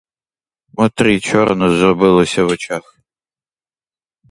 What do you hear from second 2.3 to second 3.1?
в очах.